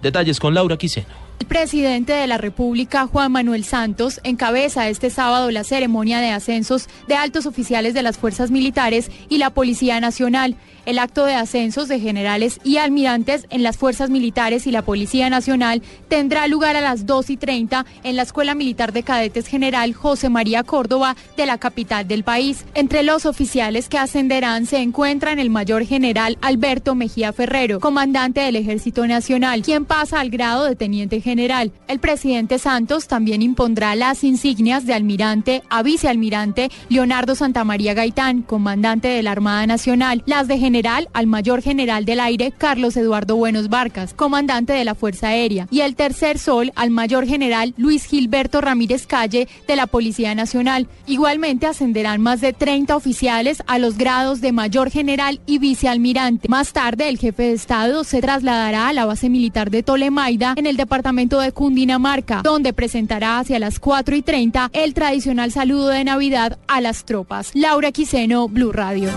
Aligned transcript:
Detalles 0.00 0.38
con 0.40 0.54
Laura 0.54 0.76
Quiseno. 0.76 1.31
El 1.38 1.46
presidente 1.46 2.12
de 2.12 2.26
la 2.26 2.38
República, 2.38 3.06
Juan 3.06 3.32
Manuel 3.32 3.64
Santos, 3.64 4.20
encabeza 4.24 4.88
este 4.88 5.10
sábado 5.10 5.50
la 5.50 5.64
ceremonia 5.64 6.20
de 6.20 6.30
ascensos 6.30 6.88
de 7.08 7.14
altos 7.14 7.46
oficiales 7.46 7.94
de 7.94 8.02
las 8.02 8.16
fuerzas 8.16 8.50
militares 8.50 9.10
y 9.28 9.38
la 9.38 9.50
Policía 9.50 10.00
Nacional. 10.00 10.56
El 10.84 10.98
acto 10.98 11.24
de 11.24 11.34
ascensos 11.34 11.86
de 11.86 12.00
generales 12.00 12.58
y 12.64 12.78
almirantes 12.78 13.46
en 13.50 13.62
las 13.62 13.76
fuerzas 13.76 14.10
militares 14.10 14.66
y 14.66 14.72
la 14.72 14.82
Policía 14.82 15.30
Nacional 15.30 15.80
tendrá 16.08 16.48
lugar 16.48 16.74
a 16.74 16.80
las 16.80 17.06
2 17.06 17.30
y 17.30 17.36
30 17.36 17.86
en 18.02 18.16
la 18.16 18.22
Escuela 18.22 18.56
Militar 18.56 18.92
de 18.92 19.04
Cadetes 19.04 19.46
General 19.46 19.94
José 19.94 20.28
María 20.28 20.64
Córdoba 20.64 21.16
de 21.36 21.46
la 21.46 21.58
capital 21.58 22.08
del 22.08 22.24
país. 22.24 22.64
Entre 22.74 23.04
los 23.04 23.26
oficiales 23.26 23.88
que 23.88 23.98
ascenderán 23.98 24.66
se 24.66 24.78
encuentran 24.78 25.38
el 25.38 25.50
mayor 25.50 25.84
general 25.84 26.36
Alberto 26.40 26.96
Mejía 26.96 27.32
Ferrero, 27.32 27.78
comandante 27.78 28.40
del 28.40 28.56
Ejército 28.56 29.06
Nacional, 29.06 29.62
quien 29.62 29.84
pasa 29.84 30.18
al 30.18 30.30
grado 30.30 30.64
de 30.64 30.74
teniente 30.74 31.20
general. 31.22 31.72
El 31.88 32.00
presidente 32.00 32.58
Santos 32.58 33.06
también 33.06 33.42
impondrá 33.42 33.94
las 33.94 34.24
insignias 34.24 34.86
de 34.86 34.94
almirante 34.94 35.62
a 35.70 35.82
vicealmirante 35.82 36.70
Leonardo 36.88 37.34
Santamaría 37.34 37.94
Gaitán, 37.94 38.42
comandante 38.42 39.08
de 39.08 39.22
la 39.22 39.32
Armada 39.32 39.66
Nacional, 39.66 40.22
las 40.26 40.48
de 40.48 40.58
general 40.58 41.08
al 41.12 41.26
mayor 41.26 41.62
general 41.62 42.04
del 42.04 42.20
aire 42.20 42.52
Carlos 42.56 42.96
Eduardo 42.96 43.36
Buenos 43.36 43.68
Barcas, 43.68 44.14
comandante 44.14 44.72
de 44.72 44.84
la 44.84 44.94
Fuerza 44.94 45.28
Aérea, 45.28 45.68
y 45.70 45.80
el 45.80 45.94
tercer 45.94 46.38
sol 46.38 46.72
al 46.74 46.90
mayor 46.90 47.26
general 47.26 47.74
Luis 47.76 48.04
Gilberto 48.04 48.60
Ramírez 48.60 49.06
Calle 49.06 49.48
de 49.68 49.76
la 49.76 49.86
Policía 49.86 50.34
Nacional. 50.34 50.88
Igualmente 51.06 51.66
ascenderán 51.66 52.20
más 52.20 52.40
de 52.40 52.52
30 52.52 52.96
oficiales 52.96 53.62
a 53.66 53.78
los 53.78 53.96
grados 53.96 54.40
de 54.40 54.52
mayor 54.52 54.90
general 54.90 55.40
y 55.46 55.58
vicealmirante. 55.58 56.48
Más 56.48 56.72
tarde, 56.72 57.08
el 57.08 57.18
jefe 57.18 57.44
de 57.44 57.52
Estado 57.52 58.04
se 58.04 58.20
trasladará 58.20 58.88
a 58.88 58.92
la 58.92 59.06
base 59.06 59.28
militar 59.28 59.70
de 59.70 59.82
Tolemaida 59.82 60.54
en 60.56 60.66
el 60.66 60.76
departamento 60.76 61.11
de 61.12 61.52
Cundinamarca, 61.52 62.40
donde 62.42 62.72
presentará 62.72 63.38
hacia 63.38 63.58
las 63.58 63.78
4 63.78 64.16
y 64.16 64.22
30 64.22 64.70
el 64.72 64.94
tradicional 64.94 65.52
saludo 65.52 65.88
de 65.88 66.04
Navidad 66.04 66.58
a 66.66 66.80
las 66.80 67.04
tropas. 67.04 67.50
Laura 67.54 67.92
Quiseno, 67.92 68.48
Blue 68.48 68.72
Radio. 68.72 69.10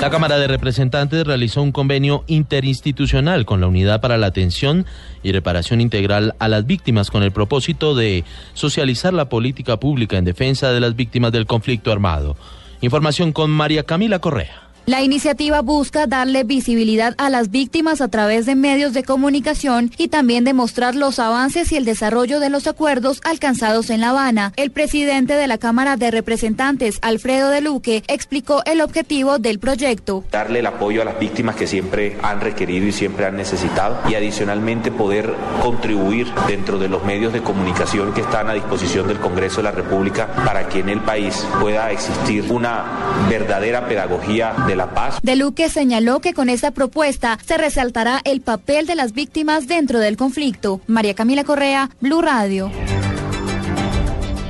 La 0.00 0.08
Cámara 0.10 0.38
de 0.38 0.46
Representantes 0.46 1.26
realizó 1.26 1.62
un 1.62 1.72
convenio 1.72 2.22
interinstitucional 2.28 3.44
con 3.44 3.60
la 3.60 3.66
Unidad 3.66 4.00
para 4.00 4.16
la 4.16 4.28
Atención 4.28 4.86
y 5.24 5.32
Reparación 5.32 5.80
Integral 5.80 6.36
a 6.38 6.46
las 6.46 6.64
Víctimas 6.64 7.10
con 7.10 7.24
el 7.24 7.32
propósito 7.32 7.96
de 7.96 8.22
socializar 8.54 9.12
la 9.14 9.28
política 9.28 9.80
pública 9.80 10.16
en 10.16 10.24
defensa 10.24 10.70
de 10.70 10.80
las 10.80 10.94
víctimas 10.94 11.32
del 11.32 11.46
conflicto 11.46 11.90
armado. 11.90 12.36
Información 12.82 13.32
con 13.32 13.50
María 13.50 13.82
Camila 13.82 14.20
Correa. 14.20 14.65
La 14.86 15.02
iniciativa 15.02 15.62
busca 15.62 16.06
darle 16.06 16.44
visibilidad 16.44 17.16
a 17.18 17.28
las 17.28 17.50
víctimas 17.50 18.00
a 18.00 18.06
través 18.06 18.46
de 18.46 18.54
medios 18.54 18.92
de 18.92 19.02
comunicación 19.02 19.90
y 19.98 20.06
también 20.06 20.44
demostrar 20.44 20.94
los 20.94 21.18
avances 21.18 21.72
y 21.72 21.76
el 21.76 21.84
desarrollo 21.84 22.38
de 22.38 22.50
los 22.50 22.68
acuerdos 22.68 23.20
alcanzados 23.24 23.90
en 23.90 24.00
La 24.00 24.10
Habana. 24.10 24.52
El 24.54 24.70
presidente 24.70 25.34
de 25.34 25.48
la 25.48 25.58
Cámara 25.58 25.96
de 25.96 26.12
Representantes, 26.12 27.00
Alfredo 27.02 27.50
de 27.50 27.62
Luque, 27.62 28.04
explicó 28.06 28.62
el 28.64 28.80
objetivo 28.80 29.40
del 29.40 29.58
proyecto. 29.58 30.22
Darle 30.30 30.60
el 30.60 30.66
apoyo 30.66 31.02
a 31.02 31.04
las 31.04 31.18
víctimas 31.18 31.56
que 31.56 31.66
siempre 31.66 32.16
han 32.22 32.40
requerido 32.40 32.86
y 32.86 32.92
siempre 32.92 33.26
han 33.26 33.36
necesitado 33.36 33.98
y 34.08 34.14
adicionalmente 34.14 34.92
poder 34.92 35.34
contribuir 35.62 36.32
dentro 36.46 36.78
de 36.78 36.88
los 36.88 37.02
medios 37.02 37.32
de 37.32 37.42
comunicación 37.42 38.14
que 38.14 38.20
están 38.20 38.48
a 38.48 38.54
disposición 38.54 39.08
del 39.08 39.18
Congreso 39.18 39.56
de 39.56 39.64
la 39.64 39.72
República 39.72 40.28
para 40.44 40.68
que 40.68 40.78
en 40.78 40.90
el 40.90 41.00
país 41.00 41.44
pueda 41.60 41.90
existir 41.90 42.44
una 42.52 42.84
verdadera 43.28 43.88
pedagogía 43.88 44.54
de 44.68 44.75
la 44.76 44.94
paz. 44.94 45.18
De 45.22 45.36
Luque 45.36 45.68
señaló 45.68 46.20
que 46.20 46.34
con 46.34 46.48
esta 46.48 46.70
propuesta 46.70 47.38
se 47.44 47.56
resaltará 47.58 48.20
el 48.24 48.40
papel 48.40 48.86
de 48.86 48.94
las 48.94 49.12
víctimas 49.12 49.66
dentro 49.66 49.98
del 49.98 50.16
conflicto. 50.16 50.80
María 50.86 51.14
Camila 51.14 51.44
Correa, 51.44 51.90
Blue 52.00 52.22
Radio 52.22 52.70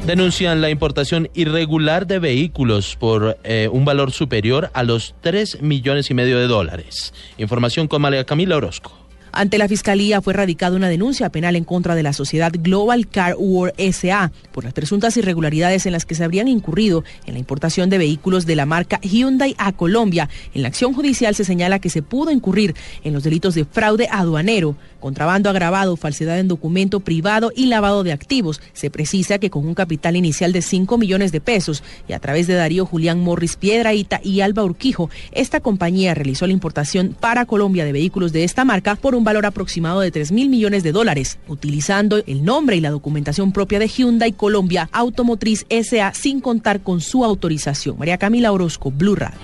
denuncian 0.07 0.61
la 0.61 0.71
importación 0.71 1.29
irregular 1.35 2.07
de 2.07 2.21
vehículos 2.21 2.95
por 2.95 3.39
eh, 3.43 3.69
un 3.71 3.85
valor 3.85 4.13
superior 4.13 4.71
a 4.73 4.85
los 4.85 5.17
3 5.21 5.63
millones 5.63 6.11
y 6.11 6.15
medio 6.15 6.39
de 6.39 6.47
dólares. 6.47 7.13
Información 7.39 7.89
con 7.89 8.03
María 8.03 8.25
Camila 8.25 8.57
Orozco. 8.57 9.06
Ante 9.39 9.59
la 9.59 9.69
Fiscalía 9.69 10.23
fue 10.23 10.33
radicada 10.33 10.77
una 10.77 10.89
denuncia 10.89 11.29
penal 11.29 11.57
en 11.57 11.65
contra 11.65 11.95
de 11.95 12.03
la 12.03 12.15
sociedad 12.15 12.51
Global 12.59 13.07
Car 13.07 13.35
War 13.39 13.75
SA 13.93 14.33
por 14.51 14.65
las 14.65 14.73
presuntas 14.73 15.15
irregularidades 15.19 15.85
en 15.85 15.93
las 15.93 16.07
que 16.07 16.15
se 16.15 16.25
habrían 16.25 16.49
incurrido 16.49 17.05
en 17.27 17.35
la 17.35 17.39
importación 17.39 17.91
de 17.91 17.99
vehículos 17.99 18.47
de 18.47 18.57
la 18.57 18.65
marca 18.65 18.99
Hyundai 19.03 19.55
a 19.59 19.73
Colombia. 19.73 20.31
En 20.55 20.63
la 20.63 20.69
acción 20.69 20.95
judicial 20.95 21.35
se 21.35 21.45
señala 21.45 21.81
que 21.81 21.91
se 21.91 22.01
pudo 22.01 22.31
incurrir 22.31 22.75
en 23.05 23.13
los 23.13 23.25
delitos 23.25 23.55
de 23.55 23.67
fraude 23.67 24.09
aduanero, 24.11 24.75
contrabando 25.01 25.51
agravado, 25.51 25.97
falsedad 25.97 26.39
en 26.39 26.49
documento 26.49 27.01
privado 27.01 27.53
y 27.55 27.67
lavado 27.67 28.05
de 28.05 28.13
activos. 28.13 28.61
Se 28.73 28.91
precisa 28.91 29.39
que 29.39 29.51
con 29.51 29.67
un 29.67 29.75
capital 29.75 30.17
inicial 30.17 30.53
de 30.53 30.63
5 30.63 30.99
millones 30.99 31.33
de 31.33 31.41
pesos 31.41 31.83
y 32.09 32.13
a 32.13 32.19
través 32.19 32.47
de 32.47 32.55
Darío 32.55 32.87
Julián 32.87 33.21
Morris 33.21 33.57
Piedraíta 33.57 34.21
y 34.23 34.41
Alba 34.41 34.65
Urquijo, 34.65 35.11
esta 35.33 35.61
compañía 35.61 36.15
realizó 36.15 36.47
la 36.47 36.53
importación 36.53 37.17
para 37.19 37.47
Colombia 37.47 37.85
de 37.85 37.93
vehículos 37.93 38.33
de 38.33 38.45
esta 38.45 38.65
marca 38.65 38.97
por 38.97 39.15
un 39.15 39.25
valor 39.25 39.47
aproximado 39.47 40.01
de 40.01 40.11
3 40.11 40.33
mil 40.33 40.49
millones 40.49 40.83
de 40.83 40.93
dólares, 40.93 41.39
utilizando 41.49 42.23
el 42.27 42.45
nombre 42.45 42.77
y 42.77 42.81
la 42.81 42.91
documentación 42.91 43.53
propia 43.53 43.79
de 43.79 43.89
Hyundai 43.89 44.33
Colombia 44.33 44.89
Automotriz 44.93 45.67
SA 45.69 46.15
sin 46.15 46.41
contar 46.41 46.81
con 46.81 47.01
su 47.01 47.25
autorización. 47.25 47.99
María 47.99 48.19
Camila 48.19 48.53
Orozco, 48.53 48.91
Blue 48.91 49.15
Radio. 49.15 49.39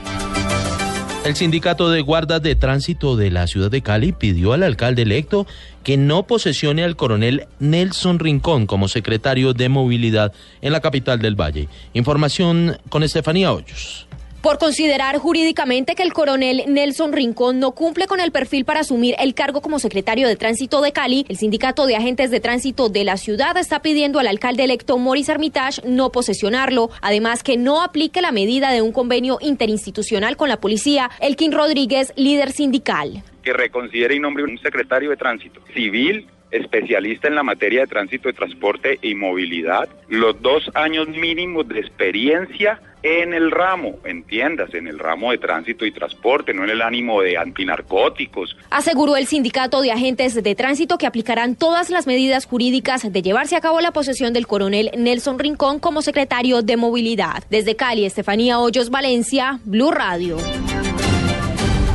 El 1.25 1.37
sindicato 1.37 1.89
de 1.89 2.01
guardas 2.01 2.43
de 2.43 2.57
tránsito 2.57 3.15
de 3.15 3.31
la 3.31 3.47
ciudad 3.47 3.71
de 3.71 3.81
Cali 3.81 4.11
pidió 4.11 4.55
al 4.55 4.65
alcalde 4.65 5.03
electo 5.03 5.47
que 5.85 5.97
no 5.97 6.25
posesione 6.25 6.83
al 6.83 6.97
coronel 6.97 7.47
Nelson 7.61 8.19
Rincón 8.19 8.67
como 8.67 8.89
secretario 8.89 9.55
de 9.55 9.69
movilidad 9.69 10.33
en 10.63 10.73
la 10.73 10.81
capital 10.81 11.21
del 11.21 11.41
Valle. 11.41 11.69
Información 11.93 12.77
con 12.89 13.05
Estefanía 13.05 13.53
Hoyos 13.53 14.09
por 14.43 14.59
considerar 14.59 15.19
jurídicamente 15.19 15.95
que 15.95 16.03
el 16.03 16.13
coronel 16.13 16.65
Nelson 16.67 17.13
Rincón 17.13 17.61
no 17.61 17.71
cumple 17.73 18.09
con 18.09 18.19
el 18.19 18.33
perfil 18.33 18.65
para 18.65 18.81
asumir 18.81 19.15
el 19.21 19.35
cargo 19.35 19.63
como 19.63 19.79
secretario 19.79 20.27
de 20.27 20.35
tránsito 20.35 20.83
de 20.83 20.93
Cali, 20.93 21.25
el 21.29 21.37
sindicato 21.37 21.87
de 21.87 21.95
agentes 21.95 22.33
de 22.33 22.41
tránsito 22.41 22.89
de 22.89 23.05
la 23.05 23.17
ciudad 23.17 23.57
está 23.57 23.83
pidiendo 23.83 24.19
al 24.19 24.27
alcalde 24.27 24.65
electo 24.65 24.99
Maurice 24.99 25.31
Armitage 25.31 25.83
no 25.87 26.11
posesionarlo, 26.11 26.91
además 27.01 27.45
que 27.45 27.57
no 27.57 27.83
aplique 27.83 28.21
la 28.21 28.33
medida 28.33 28.73
de 28.73 28.83
un 28.83 28.91
convenio 28.91 29.39
interinstitucional 29.41 30.37
con 30.37 30.49
la 30.49 30.61
policía. 30.61 31.11
Elkin 31.21 31.53
Rodríguez, 31.53 32.13
líder 32.17 32.51
sindical. 32.51 33.23
Que 33.45 33.53
reconsidere 33.53 34.17
y 34.17 34.21
nombre 34.21 34.43
un 34.43 34.59
secretario 34.59 35.11
de 35.11 35.17
tránsito 35.17 35.61
civil 35.73 36.27
especialista 36.53 37.29
en 37.29 37.35
la 37.35 37.43
materia 37.43 37.81
de 37.81 37.87
tránsito, 37.89 38.29
de 38.29 38.35
transporte 38.35 38.99
y 39.03 39.15
movilidad, 39.15 39.89
los 40.09 40.41
dos 40.41 40.71
años 40.75 41.09
mínimos 41.09 41.67
de 41.69 41.81
experiencia 41.81 42.81
en 43.03 43.35
el 43.35 43.51
ramo, 43.51 43.99
entiendas, 44.05 44.73
en 44.75 44.87
el 44.87 44.99
ramo 44.99 45.33
de 45.33 45.39
tránsito 45.39 45.85
y 45.85 45.91
transporte, 45.91 46.55
no 46.55 46.65
en 46.65 46.71
el 46.71 46.83
ánimo 46.83 47.21
de 47.21 47.37
antinarcóticos. 47.37 48.57
Aseguró 48.71 49.17
el 49.17 49.27
sindicato 49.27 49.81
de 49.81 49.91
agentes 49.91 50.41
de 50.41 50.55
tránsito 50.55 50.99
que 50.99 51.07
aplicarán 51.07 51.57
todas 51.57 51.91
las 51.91 52.07
medidas 52.07 52.47
jurídicas 52.47 53.13
de 53.13 53.23
llevarse 53.23 53.57
a 53.57 53.61
cabo 53.61 53.81
la 53.81 53.93
posesión 53.93 54.33
del 54.33 54.47
coronel 54.47 54.91
Nelson 54.97 55.39
Rincón 55.39 55.81
como 55.81 56.03
secretario 56.03 56.63
de 56.63 56.77
movilidad. 56.77 57.43
Desde 57.51 57.75
Cali, 57.75 58.05
Estefanía 58.05 58.61
Hoyos, 58.61 58.91
Valencia, 58.91 59.59
Blue 59.65 59.91
Radio. 59.91 60.37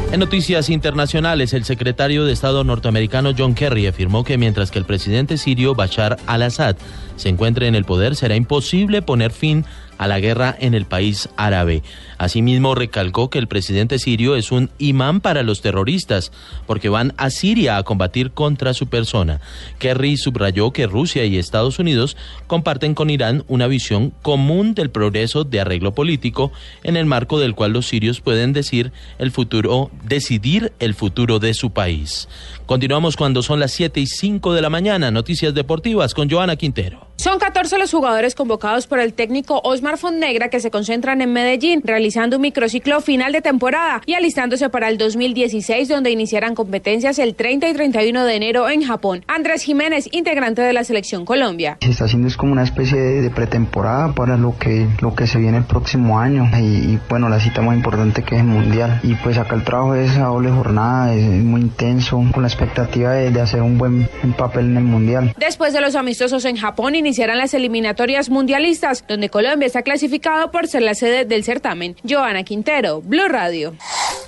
En 0.09 0.21
noticias 0.21 0.69
internacionales, 0.69 1.53
el 1.53 1.65
secretario 1.65 2.23
de 2.23 2.31
Estado 2.31 2.63
norteamericano 2.63 3.33
John 3.37 3.53
Kerry 3.53 3.87
afirmó 3.87 4.23
que 4.23 4.37
mientras 4.37 4.71
que 4.71 4.79
el 4.79 4.85
presidente 4.85 5.37
sirio 5.37 5.75
Bashar 5.75 6.17
al-Assad 6.25 6.77
se 7.17 7.27
encuentre 7.27 7.67
en 7.67 7.75
el 7.75 7.83
poder, 7.83 8.15
será 8.15 8.37
imposible 8.37 9.01
poner 9.01 9.31
fin 9.31 9.65
a 9.65 9.86
la 10.05 10.19
guerra 10.19 10.55
en 10.59 10.75
el 10.75 10.85
país 10.85 11.29
árabe. 11.37 11.81
Asimismo, 12.19 12.75
recalcó 12.75 13.31
que 13.31 13.39
el 13.39 13.47
presidente 13.47 13.97
sirio 13.97 14.35
es 14.35 14.51
un 14.51 14.69
imán 14.77 15.21
para 15.21 15.41
los 15.41 15.61
terroristas, 15.61 16.31
porque 16.67 16.89
van 16.89 17.13
a 17.17 17.31
Siria 17.31 17.77
a 17.77 17.83
combatir 17.83 18.31
contra 18.31 18.75
su 18.75 18.87
persona. 18.87 19.41
Kerry 19.79 20.17
subrayó 20.17 20.71
que 20.71 20.87
Rusia 20.87 21.25
y 21.25 21.37
Estados 21.37 21.79
Unidos 21.79 22.17
comparten 22.45 22.93
con 22.93 23.09
Irán 23.09 23.43
una 23.47 23.67
visión 23.67 24.13
común 24.21 24.75
del 24.75 24.91
progreso 24.91 25.43
de 25.43 25.61
arreglo 25.61 25.95
político, 25.95 26.51
en 26.83 26.97
el 26.97 27.05
marco 27.05 27.39
del 27.39 27.55
cual 27.55 27.73
los 27.73 27.87
sirios 27.87 28.21
pueden 28.21 28.53
decir 28.53 28.91
el 29.17 29.31
futuro, 29.31 29.89
decidir 30.03 30.73
el 30.79 30.93
futuro 30.93 31.39
de 31.39 31.53
su 31.53 31.71
país. 31.71 32.27
Continuamos 32.65 33.15
cuando 33.15 33.41
son 33.41 33.59
las 33.59 33.71
7 33.71 33.99
y 33.99 34.07
5 34.07 34.53
de 34.53 34.61
la 34.61 34.69
mañana. 34.69 35.11
Noticias 35.11 35.53
deportivas 35.53 36.13
con 36.13 36.29
Joana 36.29 36.55
Quintero. 36.57 37.07
Son 37.19 37.39
14 37.39 37.79
los 37.79 37.91
jugadores 37.91 38.35
convocados 38.35 38.85
por 38.85 38.99
el 38.99 39.11
técnico 39.11 39.59
Osmar 39.63 39.97
Fonnegra 39.97 40.49
que 40.49 40.59
se 40.59 40.69
concentran 40.69 41.19
en 41.19 41.33
Medellín, 41.33 41.81
realizando 41.83 42.35
un 42.35 42.43
microciclo 42.43 43.01
final 43.01 43.31
de 43.31 43.41
temporada 43.41 44.03
y 44.05 44.13
alistándose 44.13 44.69
para 44.69 44.87
el 44.87 44.99
2016, 44.99 45.89
donde 45.89 46.11
iniciarán 46.11 46.53
competencias 46.53 47.17
el 47.17 47.33
30 47.33 47.69
y 47.69 47.73
31 47.73 48.23
de 48.23 48.35
enero 48.35 48.69
en 48.69 48.83
Japón. 48.83 49.25
Andrés 49.27 49.63
Jiménez, 49.63 50.07
integrante 50.11 50.61
de 50.61 50.73
la 50.73 50.83
selección 50.83 51.25
Colombia. 51.25 51.79
Se 51.81 51.89
está 51.89 52.05
haciendo 52.05 52.27
es 52.27 52.37
como 52.37 52.51
una 52.51 52.61
especie 52.61 52.99
de, 52.99 53.29
pretemporada 53.31 54.13
para 54.13 54.37
lo 54.37 54.55
que, 54.55 54.87
lo 55.01 55.15
que 55.15 55.25
se 55.25 55.39
viene 55.39 55.57
el 55.57 55.65
próximo 55.65 56.19
año 56.19 56.47
y, 56.61 56.99
bueno, 57.09 57.29
la 57.29 57.39
cita 57.39 57.63
más 57.63 57.75
importante 57.75 58.21
que 58.21 58.35
es 58.35 58.41
el 58.41 58.47
Mundial. 58.47 58.99
Y 59.01 59.15
pues 59.15 59.39
acá 59.39 59.55
el 59.55 59.63
trabajo 59.63 59.95
es 59.95 60.15
a 60.17 60.25
doble 60.25 60.51
jornada, 60.51 61.15
es, 61.15 61.23
muy 61.23 61.61
intenso, 61.61 62.23
con 62.31 62.43
la 62.43 62.47
expectativa 62.47 63.13
de, 63.13 63.41
hacer 63.41 63.63
un 63.63 63.79
buen 63.79 64.07
papel 64.37 64.65
en 64.65 64.77
el 64.77 64.83
Mundial. 64.83 65.33
Después 65.39 65.73
de 65.73 65.81
los 65.81 65.95
amistosos 65.95 66.45
en 66.45 66.57
Japón, 66.57 66.95
iniciarán 67.07 67.37
las 67.37 67.53
eliminatorias 67.53 68.29
mundialistas, 68.29 69.05
donde 69.07 69.29
Colombia 69.29 69.65
está 69.65 69.81
clasificado 69.81 70.51
por 70.51 70.67
ser 70.67 70.81
la 70.81 70.93
sede 70.93 71.23
del 71.23 71.43
certamen. 71.43 71.95
Joana 72.07 72.43
Quintero, 72.43 73.01
Blue 73.01 73.29
Radio. 73.29 73.75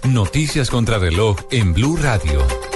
Noticias 0.08 0.70
contra 0.70 0.98
reloj 0.98 1.38
en 1.52 1.74
Blue 1.74 1.98
Radio. 1.98 2.69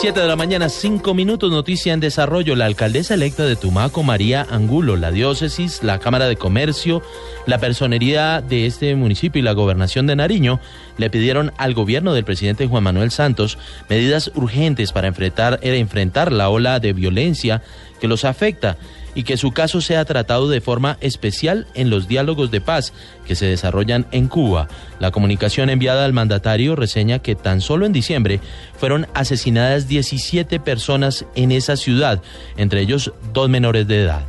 7 0.00 0.20
de 0.20 0.28
la 0.28 0.36
mañana, 0.36 0.68
5 0.68 1.12
minutos, 1.12 1.50
noticia 1.50 1.92
en 1.92 1.98
desarrollo. 1.98 2.54
La 2.54 2.66
alcaldesa 2.66 3.14
electa 3.14 3.44
de 3.44 3.56
Tumaco, 3.56 4.04
María 4.04 4.46
Angulo, 4.48 4.94
la 4.94 5.10
diócesis, 5.10 5.82
la 5.82 5.98
Cámara 5.98 6.28
de 6.28 6.36
Comercio, 6.36 7.02
la 7.46 7.58
personería 7.58 8.40
de 8.40 8.66
este 8.66 8.94
municipio 8.94 9.40
y 9.40 9.42
la 9.42 9.54
gobernación 9.54 10.06
de 10.06 10.14
Nariño 10.14 10.60
le 10.98 11.10
pidieron 11.10 11.52
al 11.56 11.74
gobierno 11.74 12.14
del 12.14 12.24
presidente 12.24 12.68
Juan 12.68 12.84
Manuel 12.84 13.10
Santos 13.10 13.58
medidas 13.88 14.30
urgentes 14.36 14.92
para 14.92 15.08
enfrentar, 15.08 15.58
enfrentar 15.62 16.30
la 16.30 16.48
ola 16.48 16.78
de 16.78 16.92
violencia 16.92 17.62
que 18.00 18.06
los 18.06 18.24
afecta 18.24 18.78
y 19.18 19.24
que 19.24 19.36
su 19.36 19.50
caso 19.50 19.80
sea 19.80 20.04
tratado 20.04 20.48
de 20.48 20.60
forma 20.60 20.96
especial 21.00 21.66
en 21.74 21.90
los 21.90 22.06
diálogos 22.06 22.52
de 22.52 22.60
paz 22.60 22.92
que 23.26 23.34
se 23.34 23.46
desarrollan 23.46 24.06
en 24.12 24.28
Cuba. 24.28 24.68
La 25.00 25.10
comunicación 25.10 25.70
enviada 25.70 26.04
al 26.04 26.12
mandatario 26.12 26.76
reseña 26.76 27.18
que 27.18 27.34
tan 27.34 27.60
solo 27.60 27.84
en 27.84 27.92
diciembre 27.92 28.38
fueron 28.76 29.08
asesinadas 29.14 29.88
17 29.88 30.60
personas 30.60 31.24
en 31.34 31.50
esa 31.50 31.74
ciudad, 31.74 32.22
entre 32.56 32.80
ellos 32.80 33.12
dos 33.32 33.48
menores 33.48 33.88
de 33.88 34.04
edad. 34.04 34.22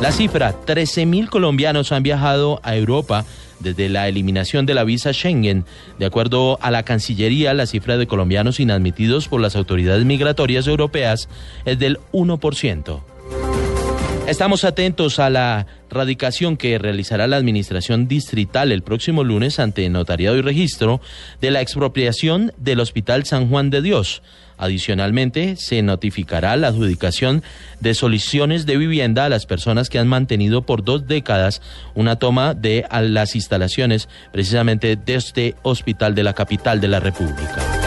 La 0.00 0.12
cifra, 0.12 0.54
13.000 0.64 1.28
colombianos 1.28 1.90
han 1.90 2.04
viajado 2.04 2.60
a 2.62 2.76
Europa 2.76 3.24
desde 3.58 3.88
la 3.88 4.06
eliminación 4.06 4.66
de 4.66 4.74
la 4.74 4.84
visa 4.84 5.12
Schengen. 5.12 5.64
De 5.98 6.06
acuerdo 6.06 6.60
a 6.62 6.70
la 6.70 6.84
Cancillería, 6.84 7.52
la 7.54 7.66
cifra 7.66 7.96
de 7.96 8.06
colombianos 8.06 8.60
inadmitidos 8.60 9.26
por 9.26 9.40
las 9.40 9.56
autoridades 9.56 10.04
migratorias 10.04 10.68
europeas 10.68 11.28
es 11.64 11.80
del 11.80 11.98
1%. 12.12 13.13
Estamos 14.26 14.64
atentos 14.64 15.18
a 15.18 15.28
la 15.28 15.66
radicación 15.90 16.56
que 16.56 16.78
realizará 16.78 17.26
la 17.26 17.36
Administración 17.36 18.08
Distrital 18.08 18.72
el 18.72 18.82
próximo 18.82 19.22
lunes 19.22 19.58
ante 19.58 19.88
Notariado 19.90 20.38
y 20.38 20.40
Registro 20.40 21.02
de 21.42 21.50
la 21.50 21.60
expropiación 21.60 22.50
del 22.56 22.80
Hospital 22.80 23.26
San 23.26 23.50
Juan 23.50 23.68
de 23.68 23.82
Dios. 23.82 24.22
Adicionalmente, 24.56 25.56
se 25.56 25.82
notificará 25.82 26.56
la 26.56 26.68
adjudicación 26.68 27.42
de 27.80 27.92
soluciones 27.92 28.64
de 28.64 28.78
vivienda 28.78 29.26
a 29.26 29.28
las 29.28 29.44
personas 29.44 29.90
que 29.90 29.98
han 29.98 30.08
mantenido 30.08 30.62
por 30.62 30.84
dos 30.84 31.06
décadas 31.06 31.60
una 31.94 32.16
toma 32.16 32.54
de 32.54 32.86
las 33.02 33.34
instalaciones 33.34 34.08
precisamente 34.32 34.96
de 34.96 35.14
este 35.16 35.54
hospital 35.62 36.14
de 36.14 36.22
la 36.22 36.32
capital 36.32 36.80
de 36.80 36.88
la 36.88 37.00
República. 37.00 37.83